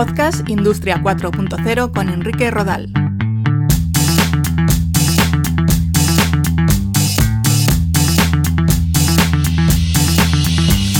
[0.00, 2.90] Podcast Industria 4.0 con Enrique Rodal.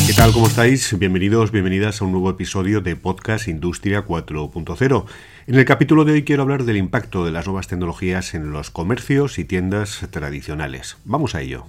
[0.07, 0.33] ¿Qué tal?
[0.33, 0.99] ¿Cómo estáis?
[0.99, 5.07] Bienvenidos, bienvenidas a un nuevo episodio de Podcast Industria 4.0.
[5.47, 8.69] En el capítulo de hoy quiero hablar del impacto de las nuevas tecnologías en los
[8.69, 10.99] comercios y tiendas tradicionales.
[11.07, 11.65] Vamos a ello.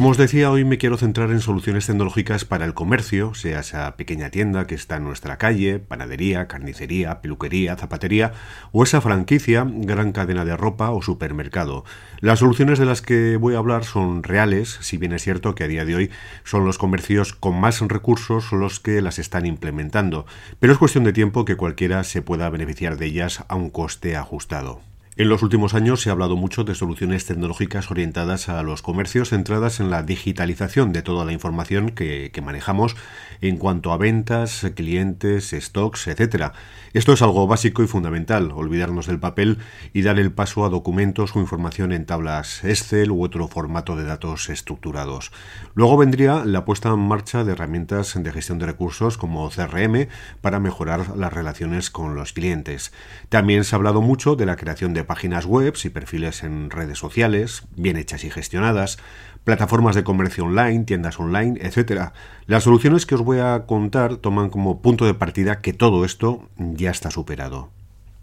[0.00, 3.98] Como os decía, hoy me quiero centrar en soluciones tecnológicas para el comercio, sea esa
[3.98, 8.32] pequeña tienda que está en nuestra calle, panadería, carnicería, peluquería, zapatería,
[8.72, 11.84] o esa franquicia, gran cadena de ropa o supermercado.
[12.20, 15.64] Las soluciones de las que voy a hablar son reales, si bien es cierto que
[15.64, 16.10] a día de hoy
[16.44, 20.24] son los comercios con más recursos los que las están implementando,
[20.60, 24.16] pero es cuestión de tiempo que cualquiera se pueda beneficiar de ellas a un coste
[24.16, 24.80] ajustado.
[25.16, 29.30] En los últimos años se ha hablado mucho de soluciones tecnológicas orientadas a los comercios
[29.30, 32.94] centradas en la digitalización de toda la información que, manejamos
[33.40, 36.52] en cuanto a ventas, clientes, stocks, etc.
[36.92, 39.58] Esto es algo básico y fundamental, olvidarnos del papel
[39.92, 44.04] y dar el paso a documentos o información en tablas Excel u otro formato de
[44.04, 45.32] datos estructurados.
[45.74, 50.06] Luego vendría la puesta en marcha de herramientas de gestión de recursos como CRM
[50.40, 52.92] para mejorar las relaciones con los clientes.
[53.28, 56.98] También se ha hablado mucho de la creación de páginas web y perfiles en redes
[56.98, 58.98] sociales, bien hechas y gestionadas,
[59.44, 62.12] plataformas de comercio online, tiendas online, etc.
[62.46, 66.48] Las soluciones que os voy a contar toman como punto de partida que todo esto
[66.56, 67.70] ya está superado.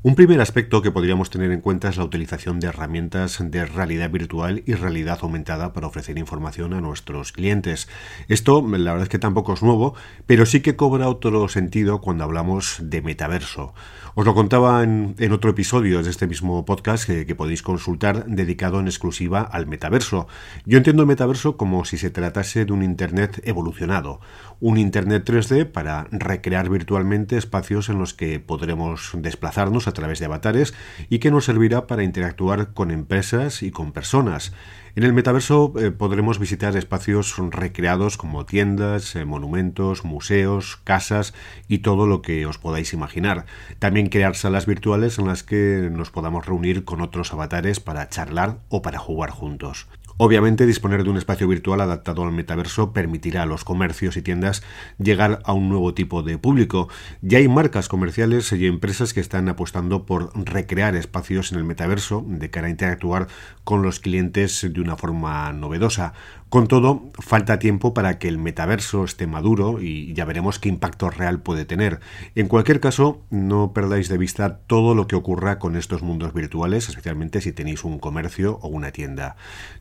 [0.04, 4.12] Un primer aspecto que podríamos tener en cuenta es la utilización de herramientas de realidad
[4.12, 7.90] virtual y realidad aumentada para ofrecer información a nuestros clientes.
[8.28, 9.96] Esto, la verdad es que tampoco es nuevo,
[10.28, 13.74] pero sí que cobra otro sentido cuando hablamos de metaverso.
[14.14, 18.88] Os lo contaba en, otro episodio de este mismo podcast que, podéis consultar dedicado en
[18.88, 20.28] exclusiva al metaverso.
[20.66, 24.20] Yo entiendo el metaverso como si se tratase de un Internet evolucionado,
[24.60, 30.26] un Internet 3D para recrear virtualmente espacios en los que podremos desplazarnos a través de
[30.26, 30.74] avatares
[31.10, 34.54] y que nos servirá para interactuar con empresas y con personas.
[34.96, 41.34] En el metaverso eh, podremos visitar espacios recreados como tiendas, eh, monumentos, museos, casas
[41.68, 43.46] y todo lo que os podáis imaginar.
[43.78, 48.58] También crear salas virtuales en las que nos podamos reunir con otros avatares para charlar
[48.70, 49.88] o para jugar juntos.
[50.20, 54.64] Obviamente disponer de un espacio virtual adaptado al metaverso permitirá a los comercios y tiendas
[54.98, 56.90] llegar a un nuevo tipo de público.
[57.22, 62.26] Ya hay marcas comerciales y empresas que están apostando por recrear espacios en el metaverso
[62.28, 63.28] de cara a interactuar
[63.64, 66.14] con los clientes de una forma novedosa.
[66.50, 71.10] Con todo, falta tiempo para que el metaverso esté maduro y ya veremos qué impacto
[71.10, 72.00] real puede tener.
[72.36, 76.88] En cualquier caso, no perdáis de vista todo lo que ocurra con estos mundos virtuales,
[76.88, 79.36] especialmente si tenéis un comercio o una tienda.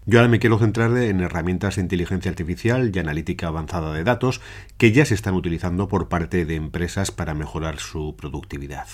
[0.06, 4.40] Yo ahora me quiero centrar en herramientas de inteligencia artificial y analítica avanzada de datos
[4.76, 8.88] que ya se están utilizando por parte de empresas para mejorar su productividad.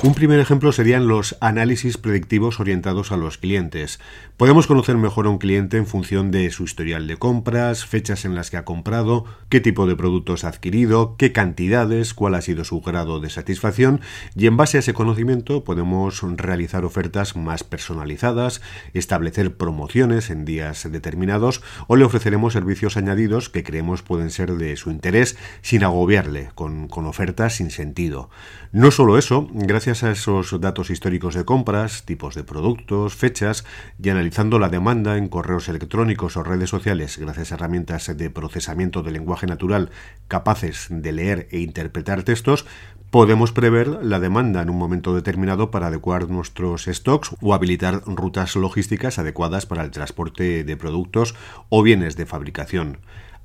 [0.00, 3.98] Un primer ejemplo serían los análisis predictivos orientados a los clientes.
[4.36, 8.36] Podemos conocer mejor a un cliente en función de su historial de compras, fechas en
[8.36, 12.62] las que ha comprado, qué tipo de productos ha adquirido, qué cantidades, cuál ha sido
[12.62, 14.00] su grado de satisfacción
[14.36, 18.62] y en base a ese conocimiento podemos realizar ofertas más personalizadas,
[18.94, 24.76] establecer promociones en días determinados o le ofreceremos servicios añadidos que creemos pueden ser de
[24.76, 28.30] su interés sin agobiarle con, con ofertas sin sentido.
[28.70, 33.64] No solo eso, gracias a esos datos históricos de compras, tipos de productos, fechas
[33.98, 39.02] y analizando la demanda en correos electrónicos o redes sociales gracias a herramientas de procesamiento
[39.02, 39.88] de lenguaje natural
[40.28, 42.66] capaces de leer e interpretar textos,
[43.10, 48.56] podemos prever la demanda en un momento determinado para adecuar nuestros stocks o habilitar rutas
[48.56, 51.34] logísticas adecuadas para el transporte de productos
[51.70, 52.98] o bienes de fabricación.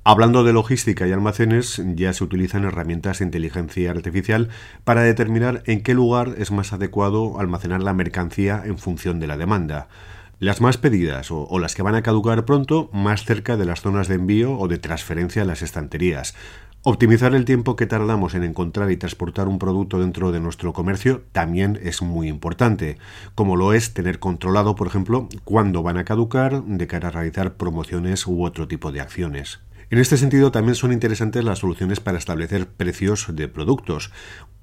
[0.05, 4.49] Hablando de logística y almacenes, ya se utilizan herramientas de inteligencia artificial
[4.83, 9.37] para determinar en qué lugar es más adecuado almacenar la mercancía en función de la
[9.37, 9.87] demanda.
[10.39, 14.09] Las más pedidas o, las que van a caducar pronto más cerca de las zonas
[14.09, 16.35] de envío o de transferencia a las estanterías.
[16.81, 21.23] Optimizar el tiempo que tardamos en encontrar y transportar un producto dentro de nuestro comercio
[21.31, 22.97] también es muy importante,
[23.35, 27.53] como lo es tener controlado, por ejemplo, cuándo van a caducar de cara a realizar
[27.53, 29.61] promociones u otro tipo de acciones.
[29.93, 34.11] En este sentido, también son interesantes las soluciones para establecer precios de productos.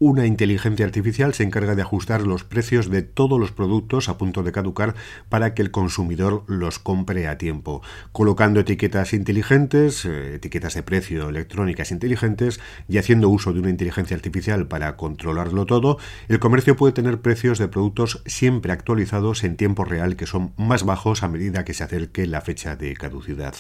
[0.01, 4.43] Una inteligencia artificial se encarga de ajustar los precios de todos los productos a punto
[4.43, 4.97] de caducar
[5.29, 7.81] para que el consumidor los compre a tiempo,
[8.11, 14.17] colocando etiquetas inteligentes, eh, etiquetas de precio electrónicas inteligentes y haciendo uso de una inteligencia
[14.17, 19.85] artificial para controlarlo todo, el comercio puede tener precios de productos siempre actualizados en tiempo
[19.85, 23.55] real que son más bajos a medida que se acerque la fecha de caducidad.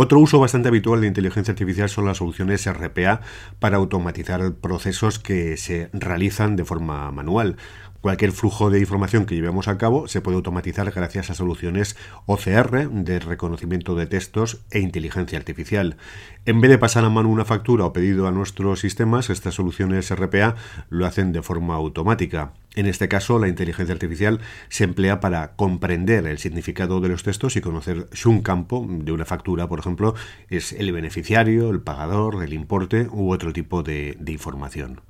[0.00, 3.20] Otro uso bastante habitual de inteligencia artificial son las soluciones RPA
[3.58, 7.56] para automatizar procesos que se realizan de forma manual.
[8.00, 11.96] Cualquier flujo de información que llevemos a cabo se puede automatizar gracias a soluciones
[12.26, 15.96] OCR de reconocimiento de textos e inteligencia artificial.
[16.46, 20.14] En vez de pasar a mano una factura o pedido a nuestros sistemas, estas soluciones
[20.14, 20.54] RPA
[20.90, 22.52] lo hacen de forma automática.
[22.78, 24.38] En este caso, la inteligencia artificial
[24.68, 29.10] se emplea para comprender el significado de los textos y conocer si un campo de
[29.10, 30.14] una factura, por ejemplo,
[30.48, 35.00] es el beneficiario, el pagador, el importe u otro tipo de, información.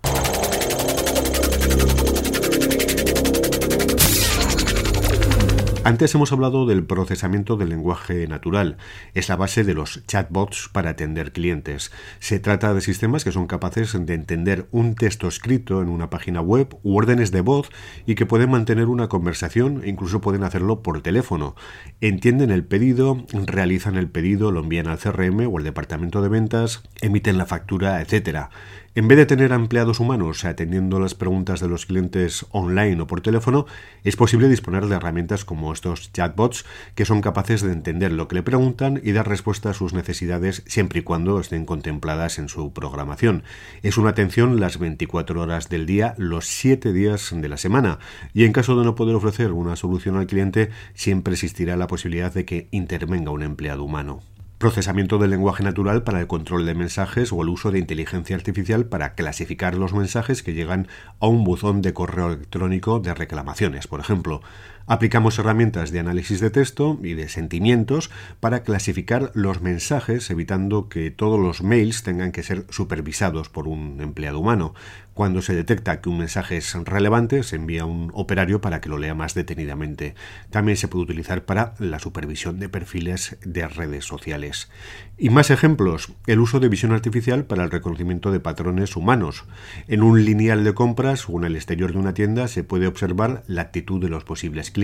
[5.88, 8.76] Antes hemos hablado del procesamiento del lenguaje natural.
[9.14, 11.90] Es la base de los chatbots para atender clientes.
[12.18, 16.42] Se trata de sistemas que son capaces de entender un texto escrito en una página
[16.42, 17.70] web u órdenes de voz
[18.04, 21.56] y que pueden mantener una conversación e incluso pueden hacerlo por teléfono.
[22.02, 26.82] Entienden el pedido, realizan el pedido, lo envían al CRM o al departamento de ventas,
[27.00, 28.50] emiten la factura, etc.
[28.98, 33.20] En vez de tener empleados humanos atendiendo las preguntas de los clientes online o por
[33.20, 33.64] teléfono,
[34.02, 36.64] es posible disponer de herramientas como estos chatbots
[36.96, 40.64] que son capaces de entender lo que le preguntan y dar respuesta a sus necesidades
[40.66, 43.44] siempre y cuando estén contempladas en su programación.
[43.84, 48.00] Es una atención las 24 horas del día, los 7 días de la semana,
[48.34, 52.34] y en caso de no poder ofrecer una solución al cliente, siempre existirá la posibilidad
[52.34, 54.22] de que intervenga un empleado humano
[54.58, 58.86] procesamiento del lenguaje natural para el control de mensajes o el uso de inteligencia artificial
[58.86, 60.88] para clasificar los mensajes que llegan
[61.20, 64.42] a un buzón de correo electrónico de reclamaciones, por ejemplo.
[64.90, 71.10] Aplicamos herramientas de análisis de texto y de sentimientos para clasificar los mensajes, evitando que
[71.10, 74.72] todos los mails tengan que ser supervisados por un empleado humano.
[75.12, 78.98] Cuando se detecta que un mensaje es relevante, se envía un operario para que lo
[78.98, 80.14] lea más detenidamente.
[80.48, 84.70] También se puede utilizar para la supervisión de perfiles de redes sociales.
[85.18, 89.44] Y más ejemplos, el uso de visión artificial para el reconocimiento de patrones humanos.
[89.88, 93.42] En un lineal de compras o en el exterior de una tienda se puede observar
[93.48, 94.77] la actitud de los posibles clientes,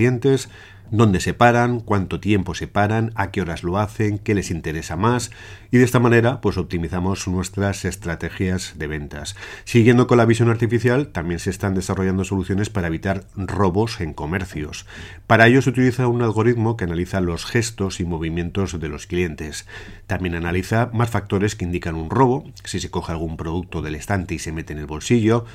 [0.91, 4.95] dónde se paran, cuánto tiempo se paran, a qué horas lo hacen, qué les interesa
[4.95, 5.31] más
[5.71, 9.35] y de esta manera pues optimizamos nuestras estrategias de ventas.
[9.63, 14.85] Siguiendo con la visión artificial también se están desarrollando soluciones para evitar robos en comercios.
[15.27, 19.65] Para ello se utiliza un algoritmo que analiza los gestos y movimientos de los clientes.
[20.07, 24.35] También analiza más factores que indican un robo, si se coge algún producto del estante
[24.35, 25.45] y se mete en el bolsillo,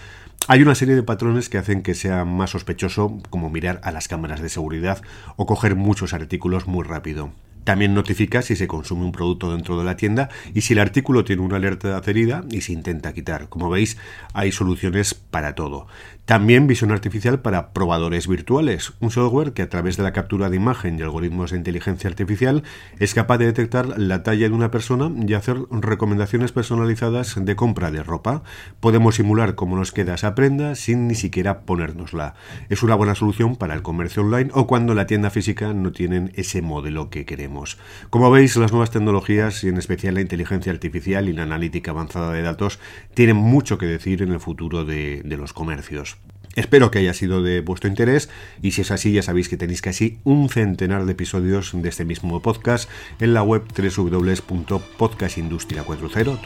[0.48, 4.08] hay una serie de patrones que hacen que sea más sospechoso, como mirar a las
[4.08, 5.02] cámaras de seguridad
[5.36, 7.30] o coger muchos artículos muy rápido.
[7.64, 11.24] También notifica si se consume un producto dentro de la tienda y si el artículo
[11.24, 13.48] tiene una alerta de adherida y se intenta quitar.
[13.48, 13.98] Como veis,
[14.32, 15.86] hay soluciones para todo.
[16.30, 20.54] También visión artificial para probadores virtuales, un software que a través de la captura de
[20.54, 22.62] imagen y algoritmos de inteligencia artificial
[23.00, 27.90] es capaz de detectar la talla de una persona y hacer recomendaciones personalizadas de compra
[27.90, 28.44] de ropa.
[28.78, 32.36] Podemos simular cómo nos queda esa prenda sin ni siquiera ponérnosla.
[32.68, 36.30] Es una buena solución para el comercio online o cuando la tienda física no tienen
[36.36, 37.76] ese modelo que queremos.
[38.08, 42.32] Como veis, las nuevas tecnologías y en especial la inteligencia artificial y la analítica avanzada
[42.32, 42.78] de datos
[43.14, 46.19] tienen mucho que decir en el futuro de, de los comercios.
[46.56, 48.28] Espero que haya sido de vuestro interés
[48.60, 52.04] y si es así ya sabéis que tenéis casi un centenar de episodios de este
[52.04, 52.90] mismo podcast
[53.20, 56.40] en la web www.podcastindustria40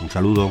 [0.00, 0.50] Un saludo.